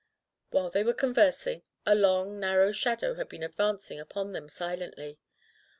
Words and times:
While 0.49 0.71
they 0.71 0.83
were 0.83 0.95
conversing, 0.95 1.61
a 1.85 1.93
long, 1.93 2.39
nar 2.39 2.57
row 2.57 2.71
shadow 2.71 3.13
had 3.13 3.29
been 3.29 3.43
advancing 3.43 3.99
upon 3.99 4.31
them 4.31 4.49
silently. 4.49 5.19